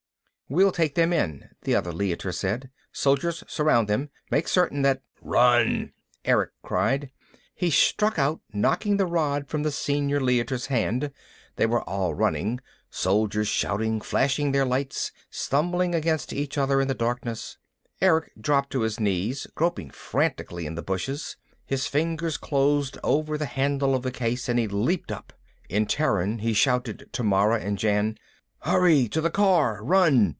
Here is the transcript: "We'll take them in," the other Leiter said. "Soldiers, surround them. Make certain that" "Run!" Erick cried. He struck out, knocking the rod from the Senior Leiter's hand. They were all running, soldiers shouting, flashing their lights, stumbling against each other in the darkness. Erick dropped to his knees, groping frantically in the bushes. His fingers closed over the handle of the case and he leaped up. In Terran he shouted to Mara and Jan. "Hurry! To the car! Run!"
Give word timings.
"We'll 0.49 0.73
take 0.73 0.95
them 0.95 1.13
in," 1.13 1.47
the 1.61 1.75
other 1.75 1.93
Leiter 1.93 2.33
said. 2.33 2.71
"Soldiers, 2.91 3.41
surround 3.47 3.87
them. 3.87 4.09
Make 4.29 4.49
certain 4.49 4.81
that" 4.81 5.01
"Run!" 5.21 5.93
Erick 6.25 6.51
cried. 6.61 7.09
He 7.55 7.71
struck 7.71 8.19
out, 8.19 8.41
knocking 8.51 8.97
the 8.97 9.05
rod 9.05 9.47
from 9.47 9.63
the 9.63 9.71
Senior 9.71 10.19
Leiter's 10.19 10.65
hand. 10.65 11.09
They 11.55 11.65
were 11.65 11.83
all 11.83 12.13
running, 12.13 12.59
soldiers 12.89 13.47
shouting, 13.47 14.01
flashing 14.01 14.51
their 14.51 14.65
lights, 14.65 15.13
stumbling 15.29 15.95
against 15.95 16.33
each 16.33 16.57
other 16.57 16.81
in 16.81 16.89
the 16.89 16.93
darkness. 16.95 17.57
Erick 18.01 18.33
dropped 18.37 18.71
to 18.71 18.81
his 18.81 18.99
knees, 18.99 19.47
groping 19.55 19.89
frantically 19.89 20.65
in 20.65 20.75
the 20.75 20.81
bushes. 20.83 21.37
His 21.65 21.87
fingers 21.87 22.35
closed 22.35 22.97
over 23.05 23.37
the 23.37 23.45
handle 23.45 23.95
of 23.95 24.03
the 24.03 24.11
case 24.11 24.49
and 24.49 24.59
he 24.59 24.67
leaped 24.67 25.13
up. 25.13 25.31
In 25.69 25.85
Terran 25.85 26.39
he 26.39 26.51
shouted 26.51 27.07
to 27.13 27.23
Mara 27.23 27.61
and 27.61 27.77
Jan. 27.77 28.17
"Hurry! 28.63 29.07
To 29.07 29.21
the 29.21 29.31
car! 29.31 29.81
Run!" 29.81 30.27